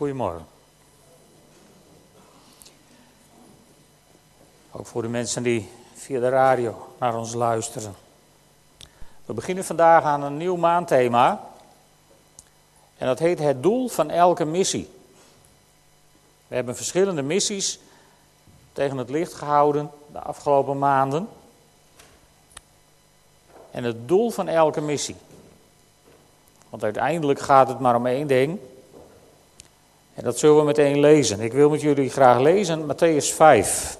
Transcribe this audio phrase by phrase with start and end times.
[0.00, 0.46] Goedemorgen.
[4.70, 7.94] Ook voor de mensen die via de radio naar ons luisteren.
[9.24, 11.44] We beginnen vandaag aan een nieuw maandthema.
[12.98, 14.90] En dat heet het doel van elke missie.
[16.48, 17.78] We hebben verschillende missies
[18.72, 21.28] tegen het licht gehouden de afgelopen maanden.
[23.70, 25.16] En het doel van elke missie.
[26.68, 28.60] Want uiteindelijk gaat het maar om één ding.
[30.20, 31.40] En dat zullen we meteen lezen.
[31.40, 33.98] Ik wil met jullie graag lezen Matthäus 5.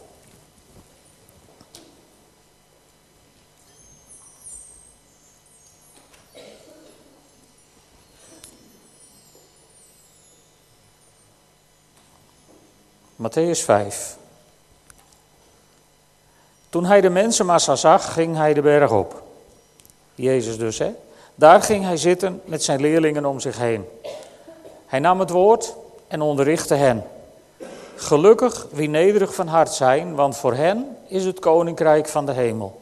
[13.17, 14.17] Matthäus 5.
[16.69, 19.23] Toen hij de mensenmassa zag, ging hij de berg op.
[20.15, 20.91] Jezus dus, hè?
[21.35, 23.85] Daar ging hij zitten met zijn leerlingen om zich heen.
[24.87, 25.75] Hij nam het woord
[26.11, 27.05] en onderrichtte hen.
[27.97, 32.81] Gelukkig wie nederig van hart zijn, want voor hen is het koninkrijk van de hemel.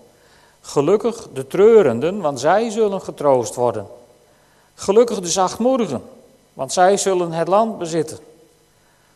[0.60, 3.86] Gelukkig de treurenden, want zij zullen getroost worden.
[4.74, 6.02] Gelukkig de zachtmoedigen,
[6.52, 8.18] want zij zullen het land bezitten.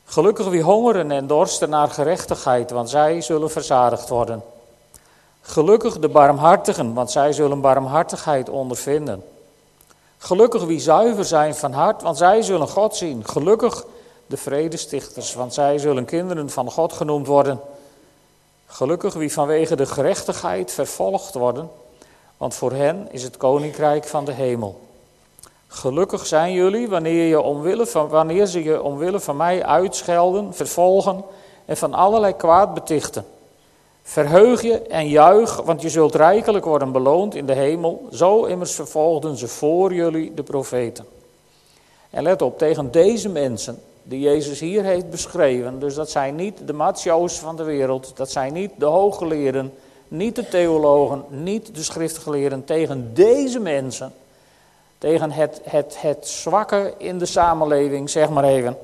[0.04, 4.42] Gelukkig wie hongeren en dorsten naar gerechtigheid, want zij zullen verzadigd worden.
[5.40, 9.24] Gelukkig de barmhartigen, want zij zullen barmhartigheid ondervinden.
[10.18, 13.24] Gelukkig wie zuiver zijn van hart, want zij zullen God zien.
[13.28, 13.84] Gelukkig
[14.26, 17.60] de vredestichters, want zij zullen kinderen van God genoemd worden.
[18.66, 21.70] Gelukkig wie vanwege de gerechtigheid vervolgd worden,
[22.36, 24.80] want voor hen is het koninkrijk van de hemel.
[25.66, 31.24] Gelukkig zijn jullie wanneer, je omwille van, wanneer ze je omwille van mij uitschelden, vervolgen
[31.64, 33.24] en van allerlei kwaad betichten.
[34.02, 38.08] Verheug je en juich, want je zult rijkelijk worden beloond in de hemel.
[38.12, 41.06] Zo immers vervolgden ze voor jullie de profeten.
[42.10, 46.66] En let op, tegen deze mensen die Jezus hier heeft beschreven, dus dat zijn niet
[46.66, 49.72] de macho's van de wereld, dat zijn niet de hooggeleerden,
[50.08, 54.12] niet de theologen, niet de schriftgeleerden, tegen deze mensen,
[54.98, 58.76] tegen het, het, het zwakke in de samenleving, zeg maar even,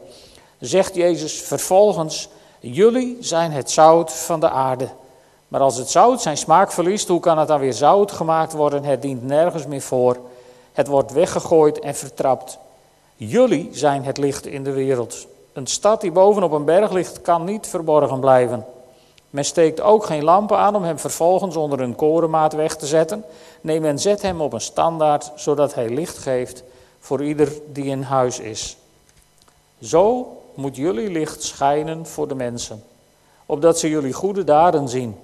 [0.59, 2.29] zegt Jezus vervolgens,
[2.61, 4.89] jullie zijn het zout van de aarde.
[5.49, 8.85] Maar als het zout zijn smaak verliest, hoe kan het dan weer zout gemaakt worden?
[8.85, 10.17] Het dient nergens meer voor.
[10.73, 12.59] Het wordt weggegooid en vertrapt.
[13.21, 15.27] Jullie zijn het licht in de wereld.
[15.53, 18.67] Een stad die bovenop een berg ligt, kan niet verborgen blijven.
[19.31, 23.25] Men steekt ook geen lampen aan om hem vervolgens onder een korenmaat weg te zetten.
[23.61, 26.63] Nee, men zet hem op een standaard, zodat hij licht geeft
[26.99, 28.77] voor ieder die in huis is.
[29.81, 32.85] Zo moet jullie licht schijnen voor de mensen,
[33.47, 35.17] opdat ze jullie goede daden zien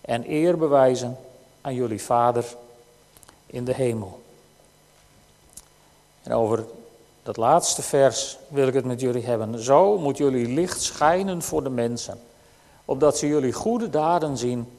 [0.00, 1.18] en eer bewijzen
[1.60, 2.44] aan jullie Vader
[3.46, 4.20] in de hemel.
[6.22, 6.64] En over
[7.30, 9.62] dat laatste vers wil ik het met jullie hebben.
[9.62, 12.20] Zo moet jullie licht schijnen voor de mensen,
[12.84, 14.72] opdat ze jullie goede daden zien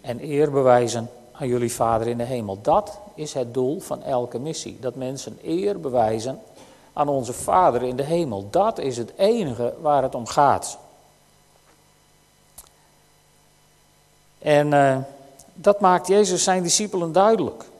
[0.00, 2.58] en eer bewijzen aan jullie Vader in de hemel.
[2.60, 4.78] Dat is het doel van elke missie.
[4.80, 6.40] Dat mensen eer bewijzen
[6.92, 8.48] aan onze Vader in de hemel.
[8.50, 10.78] Dat is het enige waar het om gaat.
[14.38, 14.96] En uh,
[15.54, 17.70] dat maakt Jezus zijn discipelen duidelijk.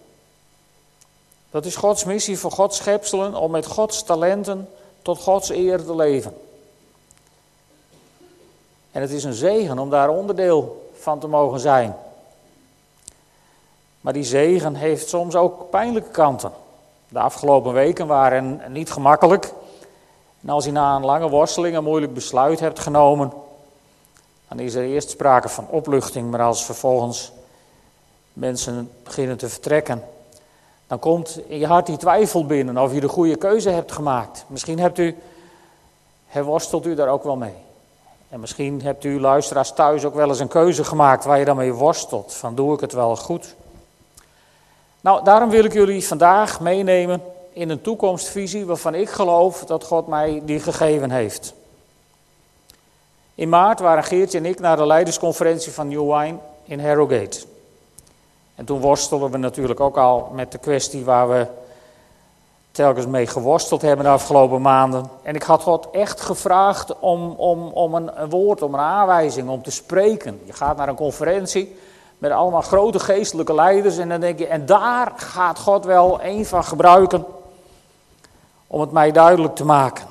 [1.52, 4.68] Dat is Gods missie voor Gods schepselen om met Gods talenten
[5.02, 6.34] tot Gods eer te leven.
[8.92, 11.96] En het is een zegen om daar onderdeel van te mogen zijn.
[14.00, 16.52] Maar die zegen heeft soms ook pijnlijke kanten.
[17.08, 19.52] De afgelopen weken waren niet gemakkelijk.
[20.40, 23.32] En als je na een lange worsteling een moeilijk besluit hebt genomen,
[24.48, 27.32] dan is er eerst sprake van opluchting, maar als vervolgens
[28.32, 30.04] mensen beginnen te vertrekken,
[30.92, 34.44] dan komt in je hart die twijfel binnen of je de goede keuze hebt gemaakt.
[34.46, 35.16] Misschien hebt u,
[36.32, 37.54] worstelt u daar ook wel mee.
[38.28, 41.56] En misschien hebt u luisteraars thuis ook wel eens een keuze gemaakt waar je dan
[41.56, 42.34] mee worstelt.
[42.34, 43.54] Van doe ik het wel goed?
[45.00, 47.22] Nou, daarom wil ik jullie vandaag meenemen
[47.52, 51.54] in een toekomstvisie waarvan ik geloof dat God mij die gegeven heeft.
[53.34, 57.51] In maart waren Geertje en ik naar de leidersconferentie van New Wine in Harrogate.
[58.54, 61.46] En toen worstelden we natuurlijk ook al met de kwestie waar we
[62.70, 65.10] telkens mee geworsteld hebben de afgelopen maanden.
[65.22, 69.62] En ik had God echt gevraagd om, om, om een, woord, om een aanwijzing, om
[69.62, 70.40] te spreken.
[70.44, 71.76] Je gaat naar een conferentie
[72.18, 76.46] met allemaal grote geestelijke leiders en dan denk je, en daar gaat God wel een
[76.46, 77.24] van gebruiken
[78.66, 80.06] om het mij duidelijk te maken.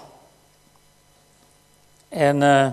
[2.09, 2.67] En uh,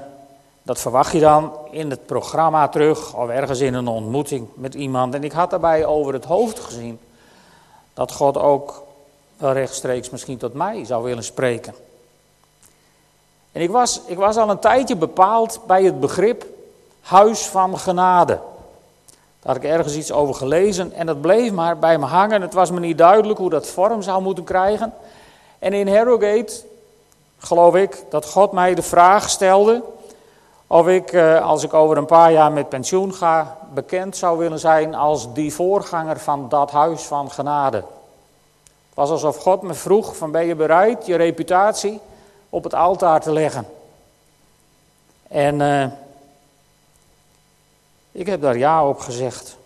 [0.69, 5.15] dat verwacht je dan in het programma terug of ergens in een ontmoeting met iemand.
[5.15, 7.01] En ik had daarbij over het hoofd gezien
[7.95, 8.83] dat God ook
[9.37, 11.75] wel rechtstreeks misschien tot mij zou willen spreken.
[13.53, 16.47] En ik was, ik was al een tijdje bepaald bij het begrip
[17.01, 18.39] huis van genade.
[19.41, 22.43] Daar had ik ergens iets over gelezen en dat bleef maar bij me hangen.
[22.43, 24.95] Het was me niet duidelijk hoe dat vorm zou moeten krijgen.
[25.59, 26.53] En in Harrogate
[27.39, 29.83] geloof ik dat God mij de vraag stelde
[30.71, 34.59] of ik, eh, als ik over een paar jaar met pensioen ga, bekend zou willen
[34.59, 37.77] zijn als die voorganger van dat huis van genade.
[37.77, 42.01] Het was alsof God me vroeg van ben je bereid je reputatie
[42.51, 43.67] op het altaar te leggen.
[45.29, 45.87] En uh,
[48.13, 49.57] ik heb daar ja op gezegd.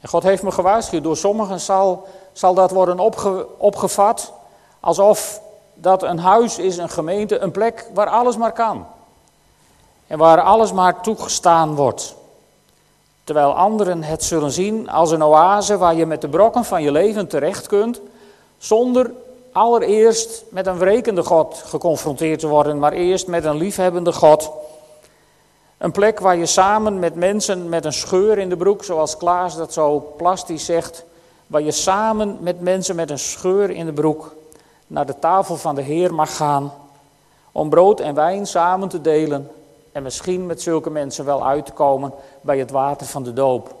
[0.00, 4.32] En God heeft me gewaarschuwd, door sommigen zal, zal dat worden opge, opgevat
[4.80, 5.40] alsof
[5.76, 8.86] dat een huis is, een gemeente, een plek waar alles maar kan.
[10.06, 12.14] En waar alles maar toegestaan wordt.
[13.24, 16.92] Terwijl anderen het zullen zien als een oase waar je met de brokken van je
[16.92, 18.00] leven terecht kunt,
[18.58, 19.10] zonder
[19.52, 24.50] allereerst met een wrekende God geconfronteerd te worden, maar eerst met een liefhebbende God.
[25.78, 29.56] Een plek waar je samen met mensen met een scheur in de broek, zoals Klaas
[29.56, 31.04] dat zo plastisch zegt,
[31.46, 34.34] waar je samen met mensen met een scheur in de broek
[34.86, 36.72] naar de tafel van de Heer mag gaan,
[37.52, 39.50] om brood en wijn samen te delen
[39.92, 43.74] en misschien met zulke mensen wel uit te komen bij het water van de doop.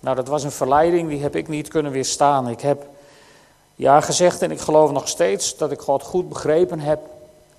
[0.00, 2.48] Nou, dat was een verleiding, die heb ik niet kunnen weerstaan.
[2.48, 2.86] Ik heb
[3.74, 7.00] ja gezegd en ik geloof nog steeds dat ik God goed begrepen heb.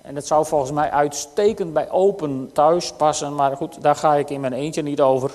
[0.02, 4.30] En het zou volgens mij uitstekend bij open thuis passen, maar goed, daar ga ik
[4.30, 5.30] in mijn eentje niet over.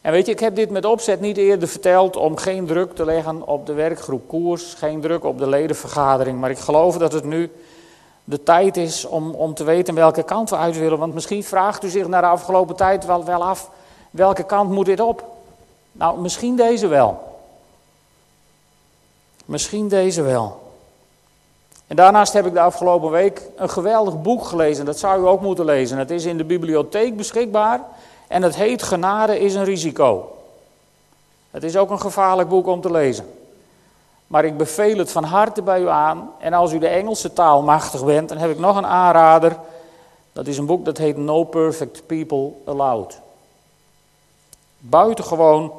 [0.00, 3.04] En weet je, ik heb dit met opzet niet eerder verteld om geen druk te
[3.04, 7.24] leggen op de werkgroep koers, geen druk op de ledenvergadering, maar ik geloof dat het
[7.24, 7.50] nu
[8.24, 10.98] de tijd is om, om te weten welke kant we uit willen.
[10.98, 13.70] Want misschien vraagt u zich na de afgelopen tijd wel, wel af,
[14.10, 15.24] welke kant moet dit op?
[15.92, 17.38] Nou, misschien deze wel.
[19.44, 20.72] Misschien deze wel.
[21.86, 24.84] En daarnaast heb ik de afgelopen week een geweldig boek gelezen.
[24.84, 25.98] Dat zou u ook moeten lezen.
[25.98, 27.80] Het is in de bibliotheek beschikbaar.
[28.30, 30.36] En het heet Genade is een risico.
[31.50, 33.32] Het is ook een gevaarlijk boek om te lezen.
[34.26, 36.30] Maar ik beveel het van harte bij u aan.
[36.38, 39.56] En als u de Engelse taal machtig bent, dan heb ik nog een aanrader.
[40.32, 43.20] Dat is een boek dat heet No Perfect People Allowed.
[44.78, 45.72] Buitengewoon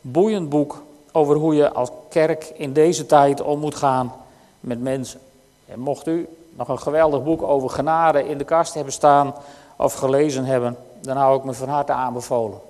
[0.00, 0.82] boeiend boek
[1.12, 4.12] over hoe je als kerk in deze tijd om moet gaan
[4.60, 5.20] met mensen.
[5.66, 9.34] En mocht u nog een geweldig boek over genade in de kast hebben staan
[9.76, 12.60] of gelezen hebben, dan hou ik me van harte aanbevolen.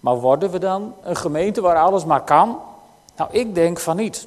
[0.00, 2.60] Maar worden we dan een gemeente waar alles maar kan?
[3.16, 4.26] Nou, ik denk van niet.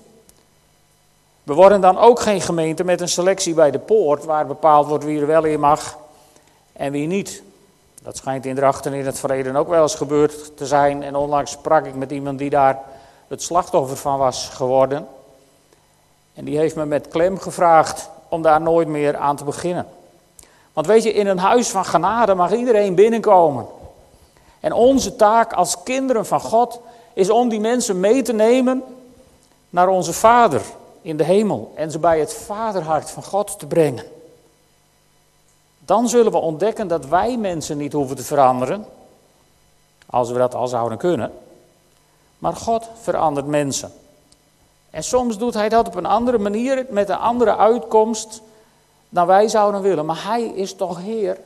[1.43, 5.03] We worden dan ook geen gemeente met een selectie bij de poort, waar bepaald wordt
[5.03, 5.97] wie er wel in mag
[6.73, 7.43] en wie niet.
[8.01, 11.03] Dat schijnt in Drachten in het verleden ook wel eens gebeurd te zijn.
[11.03, 12.79] En onlangs sprak ik met iemand die daar
[13.27, 15.07] het slachtoffer van was geworden.
[16.33, 19.87] En die heeft me met klem gevraagd om daar nooit meer aan te beginnen.
[20.79, 23.67] Want weet je, in een huis van genade mag iedereen binnenkomen.
[24.59, 26.79] En onze taak als kinderen van God
[27.13, 28.83] is om die mensen mee te nemen
[29.69, 30.61] naar onze Vader
[31.01, 34.05] in de hemel en ze bij het Vaderhart van God te brengen.
[35.79, 38.85] Dan zullen we ontdekken dat wij mensen niet hoeven te veranderen,
[40.05, 41.31] als we dat al zouden kunnen.
[42.37, 43.91] Maar God verandert mensen.
[44.89, 48.41] En soms doet Hij dat op een andere manier, met een andere uitkomst
[49.09, 50.05] dan wij zouden willen.
[50.05, 51.37] Maar Hij is toch Heer.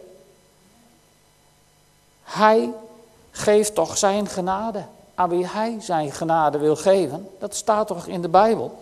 [2.24, 2.70] Hij
[3.32, 4.84] geeft toch Zijn genade
[5.15, 7.29] aan wie Hij Zijn genade wil geven.
[7.39, 8.82] Dat staat toch in de Bijbel.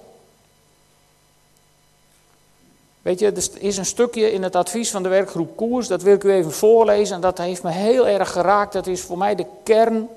[3.02, 6.14] Weet je, er is een stukje in het advies van de werkgroep Koers, dat wil
[6.14, 8.74] ik u even voorlezen en dat heeft me heel erg geraakt.
[8.74, 10.10] Dat is voor mij de kern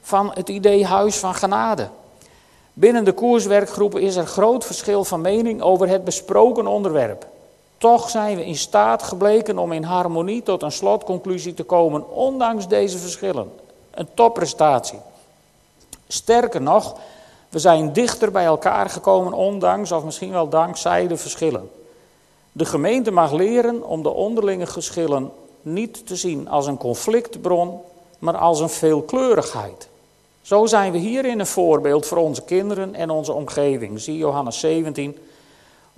[0.00, 1.88] van het idee Huis van Genade.
[2.72, 7.26] Binnen de koerswerkgroepen is er groot verschil van mening over het besproken onderwerp.
[7.80, 12.68] Toch zijn we in staat gebleken om in harmonie tot een slotconclusie te komen, ondanks
[12.68, 13.52] deze verschillen.
[13.90, 14.98] Een topprestatie.
[16.08, 16.96] Sterker nog,
[17.48, 21.70] we zijn dichter bij elkaar gekomen, ondanks of misschien wel dankzij de verschillen.
[22.52, 25.30] De gemeente mag leren om de onderlinge geschillen
[25.62, 27.80] niet te zien als een conflictbron,
[28.18, 29.88] maar als een veelkleurigheid.
[30.42, 34.00] Zo zijn we hierin een voorbeeld voor onze kinderen en onze omgeving.
[34.00, 35.18] Zie Johannes 17.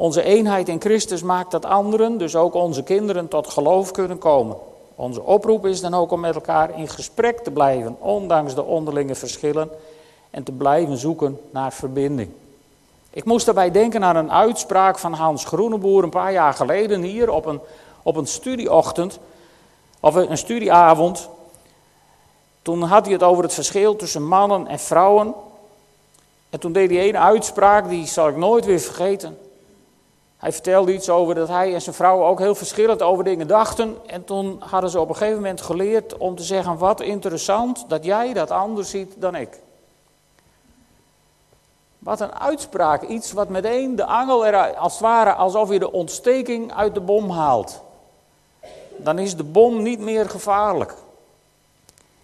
[0.03, 4.57] Onze eenheid in Christus maakt dat anderen, dus ook onze kinderen, tot geloof kunnen komen.
[4.95, 9.15] Onze oproep is dan ook om met elkaar in gesprek te blijven, ondanks de onderlinge
[9.15, 9.71] verschillen,
[10.31, 12.31] en te blijven zoeken naar verbinding.
[13.11, 17.31] Ik moest daarbij denken aan een uitspraak van Hans Groeneboer een paar jaar geleden hier
[17.31, 17.61] op een,
[18.03, 19.19] op een studieochtend,
[20.01, 21.29] of een studieavond.
[22.63, 25.35] Toen had hij het over het verschil tussen mannen en vrouwen.
[26.51, 29.39] En toen deed hij een uitspraak, die zal ik nooit weer vergeten.
[30.43, 33.97] Hij vertelde iets over dat hij en zijn vrouw ook heel verschillend over dingen dachten.
[34.07, 38.05] En toen hadden ze op een gegeven moment geleerd om te zeggen: Wat interessant dat
[38.05, 39.61] jij dat anders ziet dan ik.
[41.99, 45.93] Wat een uitspraak, iets wat meteen de angel er als het ware alsof je de
[45.93, 47.81] ontsteking uit de bom haalt.
[48.97, 50.95] Dan is de bom niet meer gevaarlijk.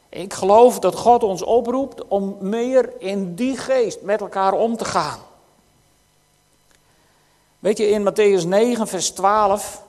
[0.09, 4.85] Ik geloof dat God ons oproept om meer in die geest met elkaar om te
[4.85, 5.19] gaan.
[7.59, 9.83] Weet je, in Matthäus 9, vers 12,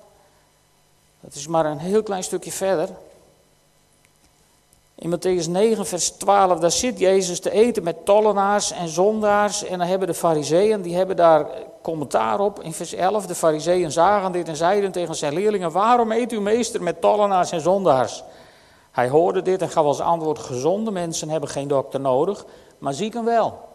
[1.19, 2.89] dat is maar een heel klein stukje verder.
[4.95, 9.63] In Matthäus 9, vers 12, daar zit Jezus te eten met tollenaars en zondaars.
[9.63, 11.45] En dan hebben de fariseeën, die hebben daar
[11.81, 12.63] commentaar op.
[12.63, 16.41] In vers 11, de fariseeën zagen dit en zeiden tegen zijn leerlingen, waarom eet uw
[16.41, 18.23] meester met tollenaars en zondaars?
[18.91, 22.45] Hij hoorde dit en gaf als antwoord, gezonde mensen hebben geen dokter nodig,
[22.77, 23.68] maar zieken wel.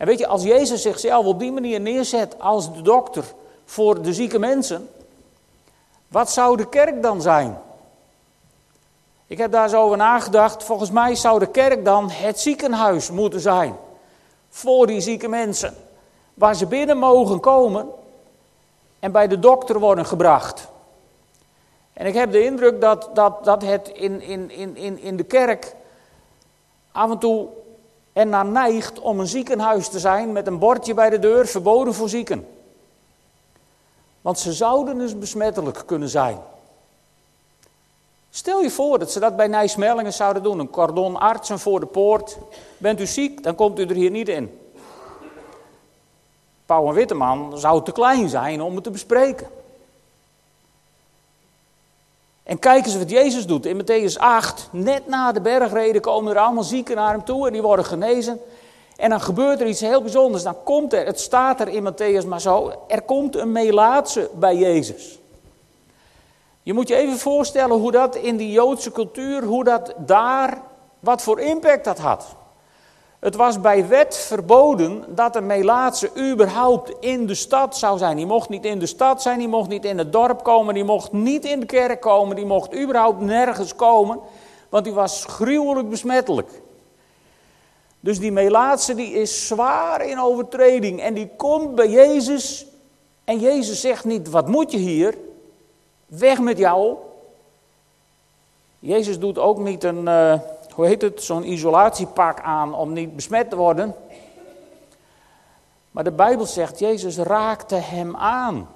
[0.00, 3.24] En weet je, als Jezus zichzelf op die manier neerzet als de dokter
[3.64, 4.88] voor de zieke mensen,
[6.08, 7.58] wat zou de kerk dan zijn?
[9.26, 10.64] Ik heb daar zo over nagedacht.
[10.64, 13.76] Volgens mij zou de kerk dan het ziekenhuis moeten zijn.
[14.48, 15.74] Voor die zieke mensen.
[16.34, 17.88] Waar ze binnen mogen komen
[18.98, 20.68] en bij de dokter worden gebracht.
[21.92, 25.74] En ik heb de indruk dat, dat, dat het in, in, in, in de kerk
[26.92, 27.48] af en toe
[28.12, 32.08] ernaar neigt om een ziekenhuis te zijn met een bordje bij de deur, verboden voor
[32.08, 32.46] zieken.
[34.20, 36.38] Want ze zouden dus besmettelijk kunnen zijn.
[38.30, 40.58] Stel je voor dat ze dat bij Nijsmellingen zouden doen.
[40.58, 42.38] Een cordon artsen voor de poort.
[42.78, 44.58] Bent u ziek, dan komt u er hier niet in.
[46.66, 49.46] Pauw en Witteman zou te klein zijn om het te bespreken.
[52.50, 53.66] En kijk eens wat Jezus doet.
[53.66, 57.52] In Matthäus 8, net na de bergreden komen er allemaal zieken naar hem toe en
[57.52, 58.40] die worden genezen.
[58.96, 60.42] En dan gebeurt er iets heel bijzonders.
[60.42, 64.56] Dan komt er, het staat er in Matthäus maar zo, er komt een Melaatse bij
[64.56, 65.18] Jezus.
[66.62, 70.62] Je moet je even voorstellen hoe dat in die Joodse cultuur, hoe dat daar,
[71.00, 72.26] wat voor impact dat had.
[73.20, 78.16] Het was bij wet verboden dat een Melaatse überhaupt in de stad zou zijn.
[78.16, 80.84] Die mocht niet in de stad zijn, die mocht niet in het dorp komen, die
[80.84, 84.18] mocht niet in de kerk komen, die mocht überhaupt nergens komen,
[84.68, 86.50] want die was gruwelijk besmettelijk.
[88.00, 92.66] Dus die Melaatse die is zwaar in overtreding en die komt bij Jezus
[93.24, 95.18] en Jezus zegt niet, wat moet je hier?
[96.06, 96.96] Weg met jou.
[98.78, 100.34] Jezus doet ook niet een, uh,
[100.80, 103.94] hoe heet het, zo'n isolatiepak aan om niet besmet te worden.
[105.90, 108.68] Maar de Bijbel zegt, Jezus raakte hem aan.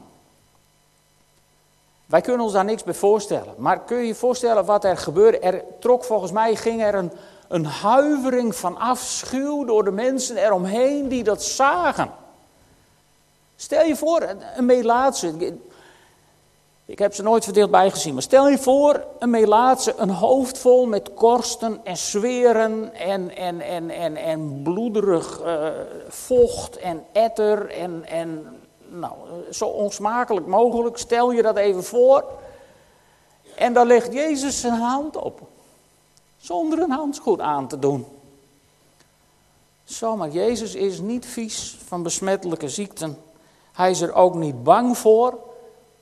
[2.07, 3.55] Wij kunnen ons daar niks bij voorstellen.
[3.57, 5.39] Maar kun je je voorstellen wat er gebeurde?
[5.39, 7.13] Er trok volgens mij, ging er een,
[7.49, 12.11] een huivering van afschuw door de mensen eromheen die dat zagen.
[13.57, 15.57] Stel je voor, een melaatse.
[16.87, 18.13] Ik heb ze nooit verdeeld bijgezien.
[18.15, 23.61] Maar stel je voor, een melaatse, een hoofd vol met korsten en zweren en, en,
[23.61, 25.69] en, en, en bloederig uh,
[26.09, 29.13] vocht en etter en, en nou,
[29.51, 30.99] zo onsmakelijk mogelijk.
[30.99, 32.25] Stel je dat even voor.
[33.57, 35.41] En dan legt Jezus zijn hand op.
[36.37, 38.07] Zonder een handschoen aan te doen.
[39.85, 43.19] Zo, maar Jezus is niet vies van besmettelijke ziekten.
[43.73, 45.39] Hij is er ook niet bang voor.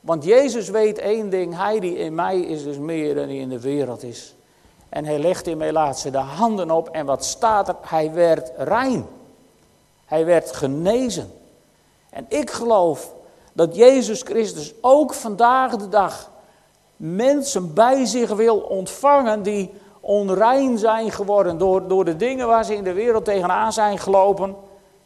[0.02, 3.49] Want Jezus weet één ding, hij die in mij is dus meer dan die in
[3.49, 4.35] de wereld is.
[4.88, 7.76] En hij legt in Melaatse de handen op en wat staat er?
[7.80, 9.06] Hij werd rein.
[10.04, 11.32] Hij werd genezen.
[12.11, 13.12] En ik geloof
[13.52, 16.30] dat Jezus Christus ook vandaag de dag
[16.97, 22.75] mensen bij zich wil ontvangen die onrein zijn geworden door, door de dingen waar ze
[22.75, 24.56] in de wereld tegenaan zijn gelopen.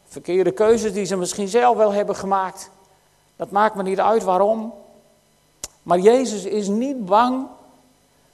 [0.05, 2.69] Verkeerde keuzes die ze misschien zelf wel hebben gemaakt.
[3.35, 4.73] Dat maakt me niet uit waarom.
[5.87, 7.47] Maar Jezus is niet bang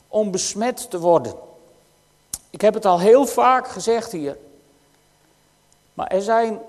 [0.08, 1.34] om besmet te worden.
[2.50, 4.38] Ik heb het al heel vaak gezegd hier.
[5.94, 6.60] Maar er zijn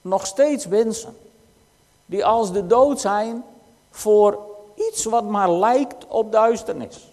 [0.00, 1.16] nog steeds mensen
[2.06, 3.44] die als de dood zijn
[3.90, 4.38] voor
[4.74, 7.12] iets wat maar lijkt op duisternis.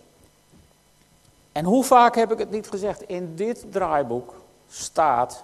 [1.52, 3.02] En hoe vaak heb ik het niet gezegd?
[3.02, 4.34] In dit draaiboek
[4.70, 5.44] staat: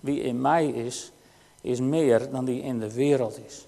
[0.00, 1.12] wie in mij is,
[1.60, 3.66] is meer dan die in de wereld is.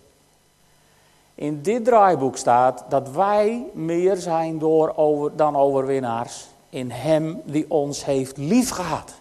[1.42, 7.64] In dit draaiboek staat dat wij meer zijn door over, dan overwinnaars in Hem die
[7.68, 9.12] ons heeft liefgehad.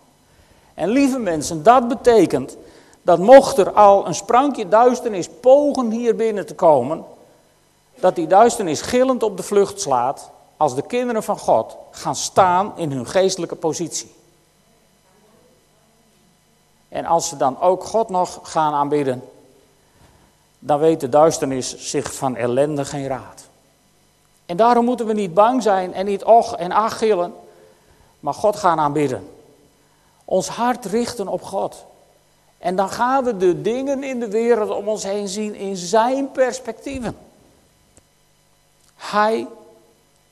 [0.74, 2.58] En lieve mensen, dat betekent
[3.01, 7.04] dat mocht er al een sprankje duisternis pogen hier binnen te komen,
[8.00, 12.74] dat die duisternis gillend op de vlucht slaat als de kinderen van God gaan staan
[12.75, 14.13] in hun geestelijke positie.
[16.90, 19.24] En als ze dan ook God nog gaan aanbidden,
[20.63, 23.48] dan weet de duisternis zich van ellende geen raad.
[24.46, 27.34] En daarom moeten we niet bang zijn en niet och en ach gillen,
[28.20, 29.30] maar God gaan aanbidden.
[30.25, 31.86] Ons hart richten op God.
[32.58, 36.32] En dan gaan we de dingen in de wereld om ons heen zien in zijn
[36.32, 37.18] perspectieven.
[38.96, 39.48] Hij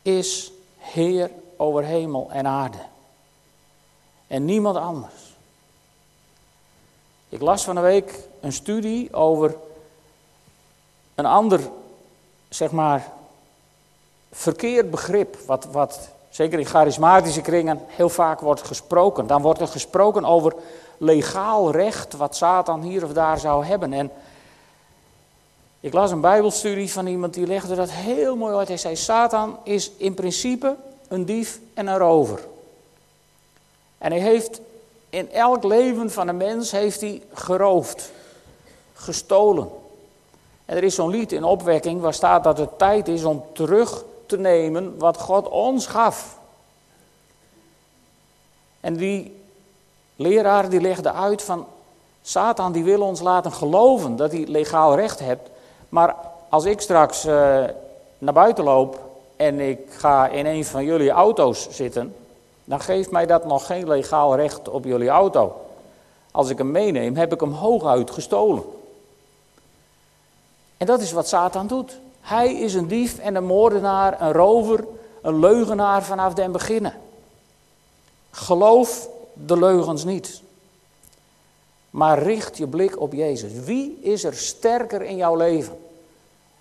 [0.02, 2.78] is Heer over hemel en aarde.
[4.28, 5.14] En niemand anders.
[7.30, 9.56] Ik las van een week een studie over
[11.20, 11.60] een ander,
[12.50, 13.12] zeg maar,
[14.32, 15.38] verkeerd begrip.
[15.46, 19.28] Wat, wat zeker in charismatische kringen heel vaak wordt gesproken.
[19.28, 20.54] Dan wordt er gesproken over
[20.98, 23.94] legaal recht wat Satan hier of daar zou hebben.
[23.94, 24.12] En
[25.80, 28.68] ik las een bijbelstudie van iemand die legde dat heel mooi uit.
[28.68, 30.76] Hij zei, Satan is in principe
[31.08, 32.40] een dief en een rover.
[33.98, 34.62] En hij heeft
[35.10, 38.12] in elk leven van een mens heeft hij geroofd,
[38.94, 39.70] gestolen.
[40.70, 44.04] En er is zo'n lied in opwekking waar staat dat het tijd is om terug
[44.26, 46.38] te nemen wat God ons gaf.
[48.80, 49.42] En die
[50.16, 51.66] leraar die legde uit van
[52.22, 55.50] Satan die wil ons laten geloven dat hij legaal recht hebt.
[55.90, 56.16] Maar
[56.50, 57.32] als ik straks uh,
[58.18, 59.00] naar buiten loop
[59.36, 62.16] en ik ga in een van jullie auto's zitten,
[62.64, 65.56] dan geeft mij dat nog geen legaal recht op jullie auto.
[66.32, 68.64] Als ik hem meeneem, heb ik hem hooguit gestolen.
[70.80, 72.00] En dat is wat Satan doet.
[72.22, 74.86] Hij is een dief en een moordenaar, een rover,
[75.22, 76.94] een leugenaar vanaf den beginnen.
[78.32, 80.42] Geloof de leugens niet.
[81.90, 83.52] Maar richt je blik op Jezus.
[83.54, 85.78] Wie is er sterker in jouw leven?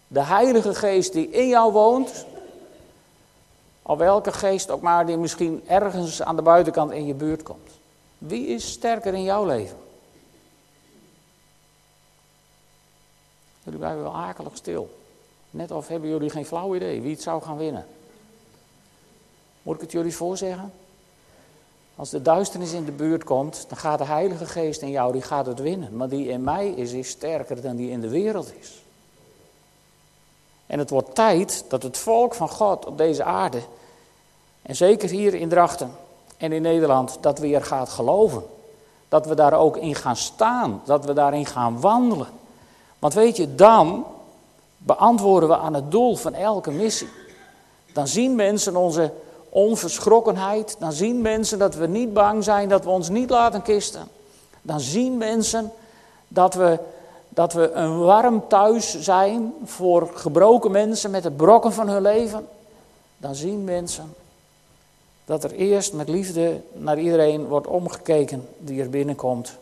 [0.07, 2.27] De Heilige Geest die in jou woont,
[3.83, 7.71] of welke geest ook maar die misschien ergens aan de buitenkant in je buurt komt.
[8.19, 9.77] Wie is sterker in jouw leven?
[13.69, 14.99] Jullie blijven wel akelig stil.
[15.51, 17.87] Net of hebben jullie geen flauw idee wie het zou gaan winnen.
[19.63, 20.73] Moet ik het jullie voorzeggen?
[21.97, 25.23] Als de duisternis in de buurt komt, dan gaat de Heilige Geest in jou, die
[25.23, 25.97] gaat het winnen.
[25.97, 28.83] Maar die in mij is, is sterker dan die in de wereld is.
[30.67, 33.61] En het wordt tijd dat het volk van God op deze aarde,
[34.63, 35.91] en zeker hier in Drachten
[36.37, 38.43] en in Nederland, dat weer gaat geloven.
[39.09, 42.38] Dat we daar ook in gaan staan, dat we daarin gaan wandelen.
[42.99, 44.05] Want weet je, dan
[44.79, 47.09] beantwoorden we aan het doel van elke missie.
[47.93, 49.13] Dan zien mensen onze
[49.49, 50.77] onverschrokkenheid.
[50.79, 54.09] Dan zien mensen dat we niet bang zijn, dat we ons niet laten kisten.
[54.63, 55.73] Dan zien mensen
[56.29, 56.79] dat we,
[57.29, 62.49] dat we een warm thuis zijn voor gebroken mensen met de brokken van hun leven.
[63.17, 64.15] Dan zien mensen
[65.25, 69.57] dat er eerst met liefde naar iedereen wordt omgekeken die er binnenkomt.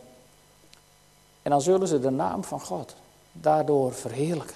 [1.41, 2.95] En dan zullen ze de naam van God
[3.41, 4.55] daardoor verheerlijken.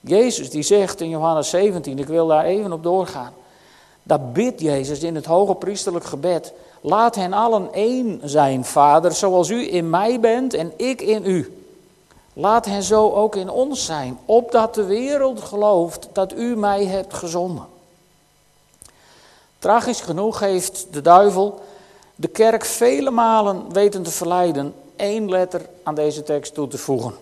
[0.00, 3.32] Jezus die zegt in Johannes 17, ik wil daar even op doorgaan.
[4.02, 6.52] Dat bidt Jezus in het hoge priesterlijk gebed.
[6.80, 11.64] Laat hen allen één zijn, Vader, zoals u in mij bent en ik in u.
[12.32, 17.14] Laat hen zo ook in ons zijn, opdat de wereld gelooft dat u mij hebt
[17.14, 17.66] gezonden.
[19.58, 21.60] Tragisch genoeg heeft de duivel
[22.14, 27.14] de kerk vele malen weten te verleiden één letter aan deze tekst toe te voegen.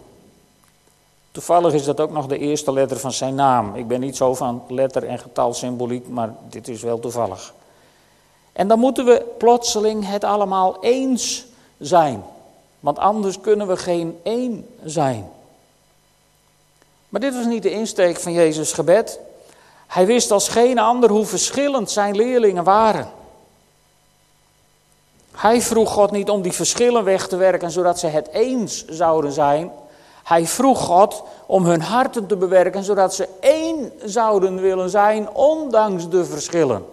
[1.31, 3.75] Toevallig is dat ook nog de eerste letter van zijn naam.
[3.75, 7.55] Ik ben niet zo van letter- en getalsymboliek, maar dit is wel toevallig.
[8.53, 11.47] En dan moeten we plotseling het allemaal eens
[11.79, 12.25] zijn.
[12.81, 15.31] Want anders kunnen we geen één zijn.
[17.09, 19.21] Maar dit was niet de insteek van Jezus' gebed.
[19.87, 23.09] Hij wist als geen ander hoe verschillend zijn leerlingen waren.
[25.39, 29.33] Hij vroeg God niet om die verschillen weg te werken zodat ze het eens zouden
[29.33, 29.71] zijn.
[30.25, 36.09] Hij vroeg God om hun harten te bewerken, zodat ze één zouden willen zijn, ondanks
[36.09, 36.87] de verschillen.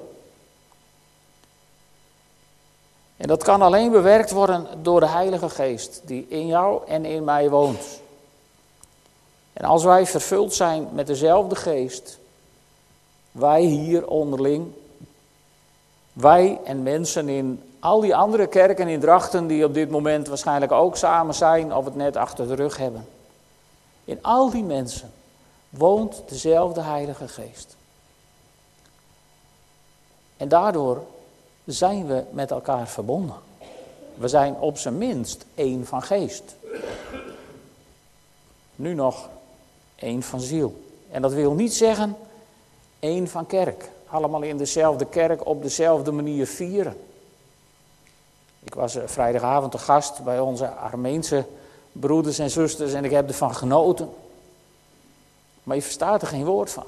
[3.18, 7.24] En dat kan alleen bewerkt worden door de Heilige Geest, die in jou en in
[7.24, 8.02] mij woont.
[9.54, 12.20] En als wij vervuld zijn met dezelfde Geest,
[13.32, 14.72] wij hier onderling,
[16.14, 20.72] wij en mensen in al die andere kerken in Drachten, die op dit moment waarschijnlijk
[20.72, 23.08] ook samen zijn of het net achter de rug hebben.
[24.04, 25.12] In al die mensen
[25.70, 27.76] woont dezelfde Heilige Geest.
[30.38, 31.04] En daardoor
[31.66, 33.36] zijn we met elkaar verbonden.
[34.16, 36.56] We zijn op zijn minst één van geest.
[38.76, 39.30] Nu nog
[39.96, 40.84] één van ziel.
[41.12, 42.18] En dat wil niet zeggen
[43.00, 43.90] één van kerk.
[44.08, 46.98] Allemaal in dezelfde kerk op dezelfde manier vieren.
[48.66, 51.46] Ik was vrijdagavond te gast bij onze Armeense
[51.92, 54.10] broeders en zusters en ik heb ervan genoten.
[55.64, 56.84] Maar je verstaat er geen woord van.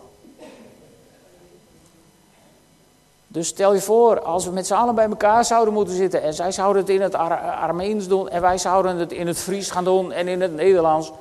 [3.28, 6.34] Dus stel je voor, als we met z'n allen bij elkaar zouden moeten zitten en
[6.34, 9.72] zij zouden het in het Ar Armeens doen en wij zouden het in het Fries
[9.72, 11.12] gaan doen en in het Nederlands,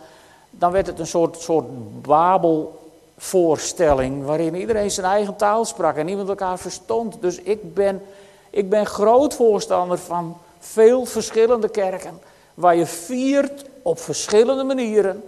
[0.50, 1.66] dan werd het een soort, soort
[2.02, 7.16] Babelvoorstelling waarin iedereen zijn eigen taal sprak en niemand elkaar verstond.
[7.20, 8.02] Dus ik ben,
[8.50, 12.20] ik ben groot voorstander van veel verschillende kerken,
[12.54, 15.22] waar je viert op verschillende manieren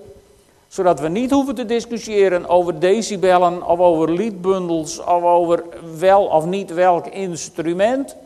[0.68, 5.64] zodat we niet hoeven te discussiëren over decibellen of over liedbundels of over
[5.98, 8.16] wel of niet welk instrument.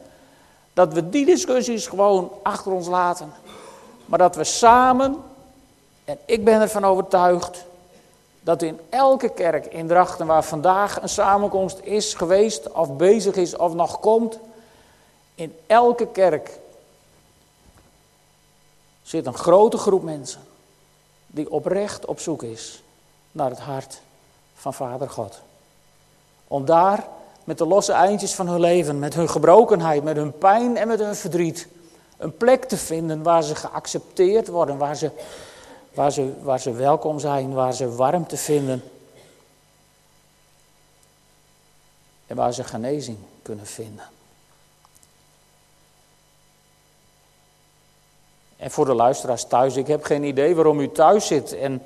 [0.72, 3.32] Dat we die discussies gewoon achter ons laten.
[4.06, 5.16] Maar dat we samen,
[6.04, 7.64] en ik ben ervan overtuigd,
[8.40, 13.56] dat in elke kerk in Drachten waar vandaag een samenkomst is geweest of bezig is
[13.56, 14.38] of nog komt,
[15.34, 16.50] in elke kerk
[19.02, 20.40] zit een grote groep mensen
[21.26, 22.82] die oprecht op zoek is
[23.32, 24.00] naar het hart
[24.54, 25.40] van Vader God.
[26.48, 27.06] Om daar
[27.44, 31.00] met de losse eindjes van hun leven, met hun gebrokenheid, met hun pijn en met
[31.00, 31.68] hun verdriet,
[32.16, 35.10] een plek te vinden waar ze geaccepteerd worden, waar ze,
[35.94, 38.82] waar ze, waar ze welkom zijn, waar ze warmte vinden.
[42.26, 44.04] En waar ze genezing kunnen vinden.
[48.62, 51.82] En voor de luisteraars thuis, ik heb geen idee waarom u thuis zit en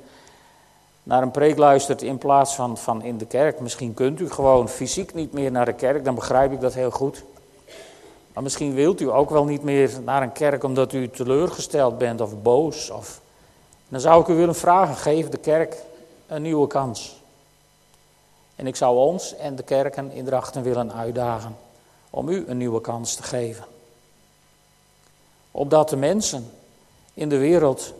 [1.03, 3.59] naar een preek luistert in plaats van, van in de kerk.
[3.59, 6.91] Misschien kunt u gewoon fysiek niet meer naar de kerk, dan begrijp ik dat heel
[6.91, 7.23] goed.
[8.33, 12.21] Maar misschien wilt u ook wel niet meer naar een kerk omdat u teleurgesteld bent
[12.21, 12.89] of boos.
[12.89, 13.21] Of...
[13.89, 15.75] Dan zou ik u willen vragen, geef de kerk
[16.27, 17.21] een nieuwe kans.
[18.55, 21.57] En ik zou ons en de kerken in Drachten willen uitdagen
[22.09, 23.65] om u een nieuwe kans te geven.
[25.51, 26.51] Opdat de mensen
[27.17, 27.93] in de wereld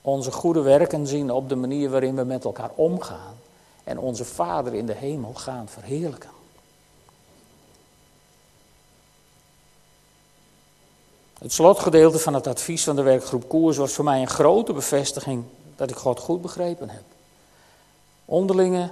[0.00, 3.34] onze goede werken zien op de manier waarin we met elkaar omgaan
[3.84, 6.30] en onze Vader in de hemel gaan verheerlijken.
[11.38, 15.44] Het slotgedeelte van het advies van de werkgroep Koers was voor mij een grote bevestiging
[15.76, 17.02] dat ik God goed begrepen heb.
[18.24, 18.90] Onderlinge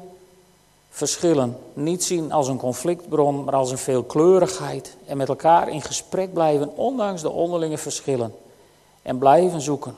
[0.90, 6.32] verschillen niet zien als een conflictbron, maar als een veelkleurigheid en met elkaar in gesprek
[6.32, 8.34] blijven, ondanks de onderlinge verschillen.
[9.02, 9.96] En blijven zoeken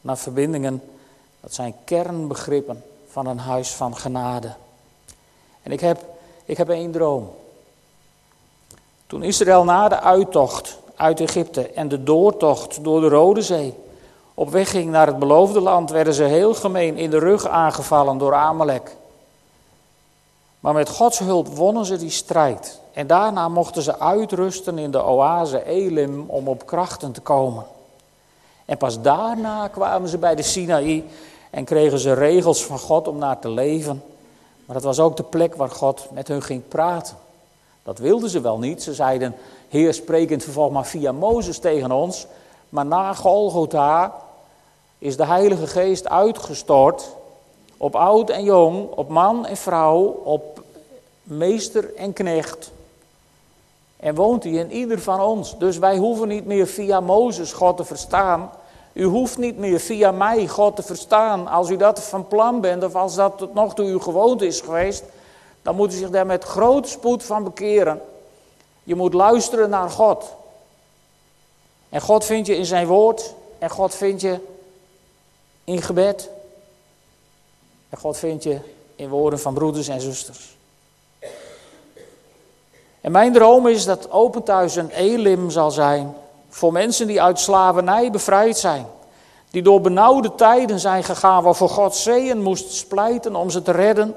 [0.00, 0.82] naar verbindingen.
[1.40, 4.54] Dat zijn kernbegrippen van een huis van genade.
[5.62, 6.04] En ik heb,
[6.44, 7.30] ik heb één droom.
[9.06, 13.74] Toen Israël na de uittocht uit Egypte en de doortocht door de Rode Zee
[14.34, 18.18] op weg ging naar het beloofde land, werden ze heel gemeen in de rug aangevallen
[18.18, 18.96] door Amalek.
[20.60, 22.80] Maar met Gods hulp wonnen ze die strijd.
[22.92, 27.64] En daarna mochten ze uitrusten in de oase Elim om op krachten te komen.
[28.72, 31.04] En pas daarna kwamen ze bij de Sinaï
[31.50, 34.02] en kregen ze regels van God om naar te leven.
[34.64, 37.16] Maar dat was ook de plek waar God met hun ging praten.
[37.82, 38.82] Dat wilden ze wel niet.
[38.82, 39.34] Ze zeiden,
[39.68, 42.26] Heer, het vervolg maar via Mozes tegen ons.
[42.68, 44.14] Maar na Golgotha
[44.98, 47.08] is de Heilige Geest uitgestort
[47.76, 50.62] op oud en jong, op man en vrouw, op
[51.22, 52.72] meester en knecht.
[53.96, 55.58] En woont hij in ieder van ons.
[55.58, 58.50] Dus wij hoeven niet meer via Mozes God te verstaan.
[58.92, 61.46] U hoeft niet meer via mij God te verstaan.
[61.46, 64.60] Als u dat van plan bent of als dat tot nog toe uw gewoonte is
[64.60, 65.04] geweest,
[65.62, 68.02] dan moet u zich daar met grote spoed van bekeren.
[68.82, 70.34] Je moet luisteren naar God.
[71.88, 73.34] En God vind je in zijn woord.
[73.58, 74.38] En God vind je
[75.64, 76.30] in gebed.
[77.88, 78.58] En God vind je
[78.96, 80.56] in woorden van broeders en zusters.
[83.00, 86.14] En mijn droom is dat Open Thuis een elim zal zijn
[86.54, 88.86] voor mensen die uit slavernij bevrijd zijn.
[89.50, 94.14] Die door benauwde tijden zijn gegaan waarvoor God zeeën moest splijten om ze te redden.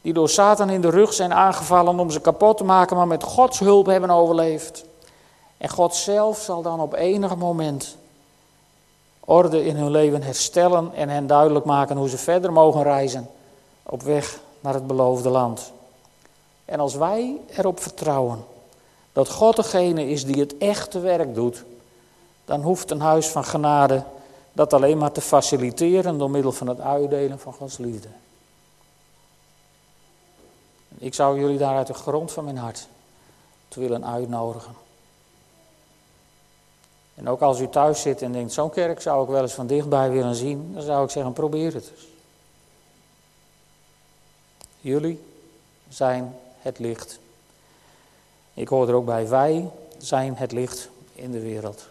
[0.00, 3.22] Die door Satan in de rug zijn aangevallen om ze kapot te maken, maar met
[3.22, 4.84] Gods hulp hebben overleefd.
[5.58, 7.96] En God zelf zal dan op enig moment
[9.24, 13.30] orde in hun leven herstellen en hen duidelijk maken hoe ze verder mogen reizen
[13.82, 15.72] op weg naar het beloofde land.
[16.64, 18.44] En als wij erop vertrouwen
[19.16, 21.64] dat God degene is die het echte werk doet,
[22.44, 24.04] dan hoeft een huis van genade
[24.52, 28.08] dat alleen maar te faciliteren door middel van het uitdelen van Gods liefde.
[30.98, 32.88] Ik zou jullie daar uit de grond van mijn hart
[33.68, 34.74] te willen uitnodigen.
[37.14, 39.66] En ook als u thuis zit en denkt, zo'n kerk zou ik wel eens van
[39.66, 42.06] dichtbij willen zien, dan zou ik zeggen, probeer het eens.
[44.80, 45.22] Jullie
[45.88, 47.18] zijn het licht.
[48.56, 51.88] Ik hoor er ook bij, wij zijn het licht in de wereld.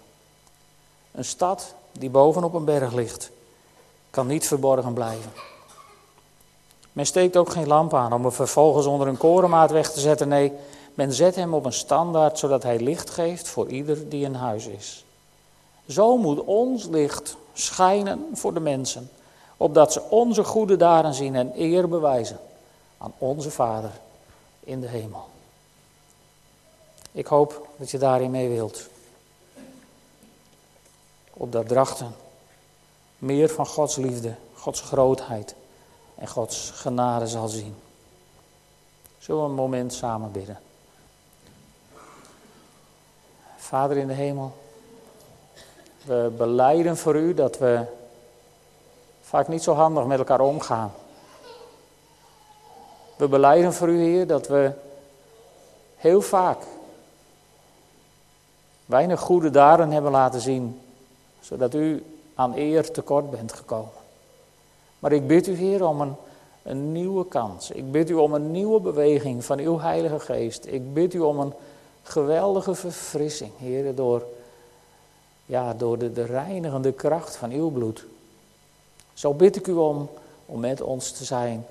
[1.12, 3.32] Een stad die bovenop een berg ligt,
[4.10, 5.32] kan niet verborgen blijven.
[6.92, 10.28] Men steekt ook geen lamp aan om hem vervolgens onder een korenmaat weg te zetten.
[10.28, 10.52] Nee,
[10.94, 14.66] men zet hem op een standaard zodat hij licht geeft voor ieder die in huis
[14.68, 15.06] is.
[15.88, 19.10] Zo moet ons licht schijnen voor de mensen,
[19.58, 22.40] opdat ze onze goede daden zien en eer bewijzen
[22.98, 23.92] aan onze Vader
[24.60, 25.34] in de hemel.
[27.16, 28.88] Ik hoop dat je daarin mee wilt.
[31.34, 32.16] Op dat drachten
[33.18, 35.56] meer van Gods liefde, Gods grootheid
[36.16, 37.76] en Gods genade zal zien.
[39.18, 40.60] Zullen we een moment samen bidden?
[43.58, 44.56] Vader in de hemel,
[46.04, 47.86] we beleiden voor u dat we
[49.22, 50.94] vaak niet zo handig met elkaar omgaan.
[53.16, 54.72] We beleiden voor u, Heer, dat we
[55.96, 56.58] heel vaak
[58.86, 60.82] weinig goede daden hebben laten zien,
[61.40, 62.04] zodat u
[62.36, 63.92] aan eer tekort bent gekomen.
[65.00, 66.16] Maar ik bid u, Heer, om een,
[66.64, 67.72] een nieuwe kans.
[67.72, 70.66] Ik bid u om een nieuwe beweging van uw Heilige Geest.
[70.66, 71.54] Ik bid u om een
[72.04, 74.24] geweldige verfrissing, Heer, door,
[75.46, 78.06] ja, door de, de reinigende kracht van uw bloed.
[79.14, 80.10] Zo bid ik u om,
[80.46, 81.66] om met ons te zijn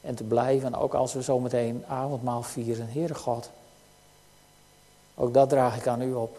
[0.00, 2.88] en te blijven, ook als we zometeen avondmaal vieren.
[2.88, 3.50] Heere God,
[5.20, 6.38] ook dat draag ik aan u op.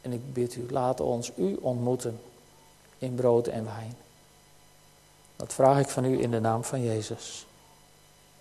[0.00, 2.20] En ik bid u, laat ons u ontmoeten
[2.98, 3.96] in brood en wijn.
[5.36, 7.46] Dat vraag ik van u in de naam van Jezus.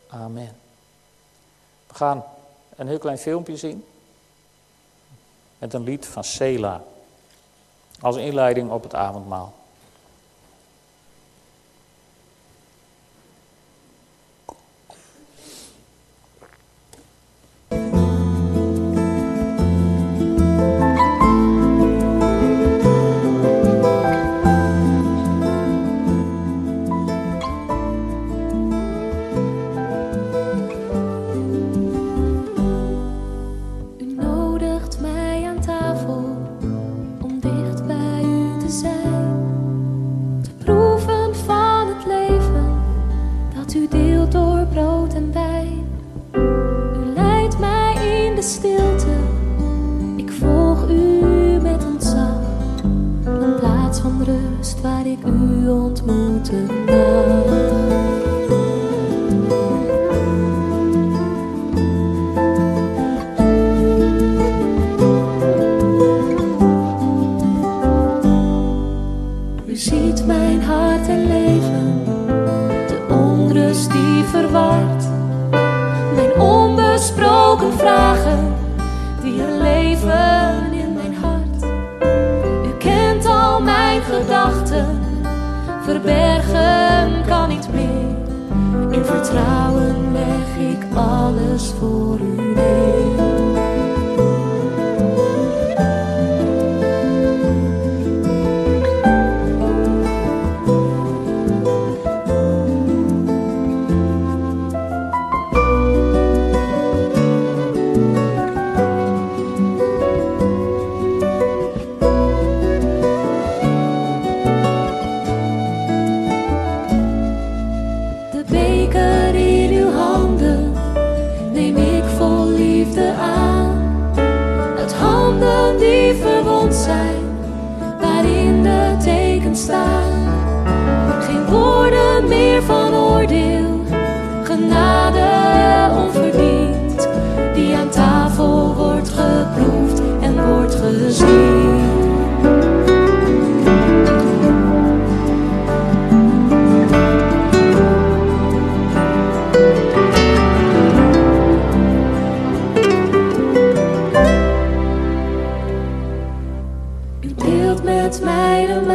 [0.07, 0.55] Amen.
[1.87, 2.23] We gaan
[2.75, 3.85] een heel klein filmpje zien.
[5.57, 6.83] Met een lied van Sela.
[7.99, 9.53] Als inleiding op het avondmaal.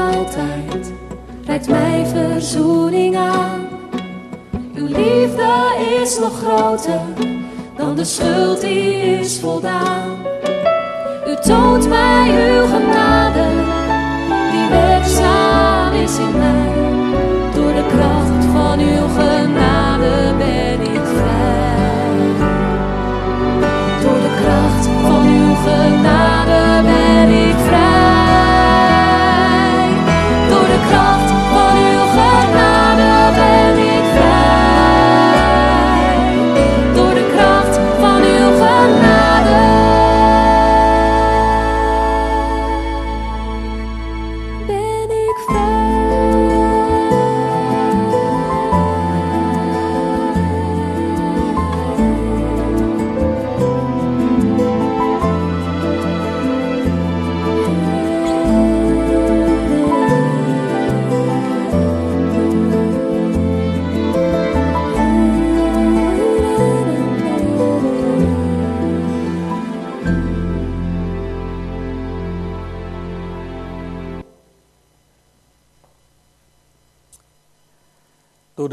[0.03, 0.93] altijd
[1.45, 3.69] reikt mij verzoening aan.
[4.75, 5.53] Uw liefde
[6.03, 7.01] is nog groter
[7.77, 10.11] dan de schuld die is voldaan.
[11.27, 13.47] U toont mij uw genade,
[14.51, 16.73] die werkzaam is in mij.
[17.55, 22.51] Door de kracht van uw genade ben ik vrij.
[24.03, 27.02] Door de kracht van uw genade ben ik vrij.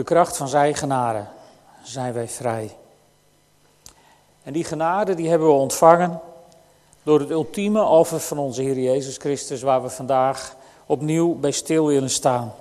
[0.10, 1.26] Kracht van zijn genade
[1.84, 2.78] zijn wij vrij.
[4.44, 6.20] En die genade die hebben we ontvangen
[7.04, 11.86] door het ultieme offer van onze Heer Jezus Christus, waar we vandaag opnieuw bij stil
[11.86, 12.54] willen staan.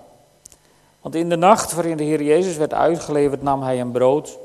[1.01, 4.39] Want in de nacht waarin de Heer Jezus werd uitgeleverd, nam hij een brood.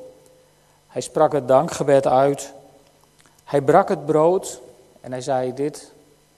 [0.88, 2.54] Hij sprak het dankgebed uit.
[3.44, 4.60] Hij brak het brood
[5.02, 5.92] en hij zei: Dit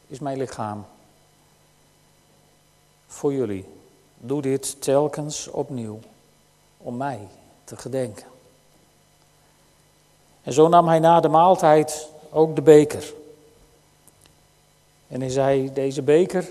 [0.07, 0.85] is mijn lichaam.
[3.07, 3.65] Voor jullie.
[4.17, 5.99] Doe dit telkens opnieuw.
[6.85, 7.27] Om mij
[7.63, 8.25] te gedenken.
[10.43, 13.13] En zo nam hij na de maaltijd ook de beker.
[15.07, 16.49] En hij zei: Deze beker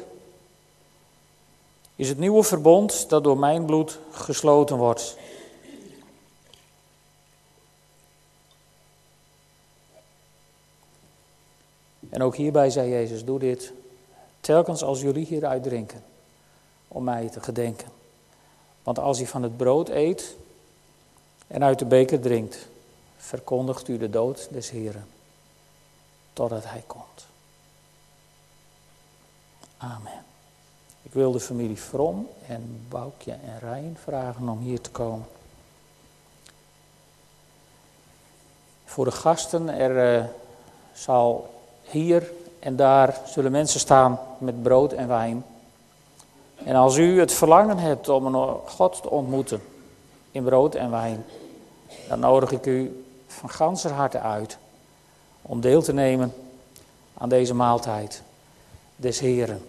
[1.97, 5.17] is het nieuwe verbond dat door mijn bloed gesloten wordt.
[12.11, 13.73] En ook hierbij zei Jezus: Doe dit
[14.41, 16.05] telkens als jullie hieruit drinken,
[16.89, 18.04] om mij te gedenken.
[18.85, 20.37] Want als hij van het brood eet
[21.47, 22.69] en uit de beker drinkt,
[23.17, 25.07] verkondigt u de dood des Heren,
[26.33, 27.27] totdat hij komt.
[29.77, 30.25] Amen.
[31.03, 35.27] Ik wil de familie From en Boukje en Rijn vragen om hier te komen.
[38.85, 40.25] Voor de gasten, er uh,
[40.93, 45.45] zal hier en daar zullen mensen staan met brood en wijn.
[46.55, 48.35] En als u het verlangen hebt om
[48.67, 49.63] God te ontmoeten
[50.31, 51.25] in brood en wijn,
[52.09, 54.59] dan nodig ik u van ganser harte uit
[55.43, 56.35] om deel te nemen
[57.19, 58.23] aan deze maaltijd
[58.97, 59.63] des Heren.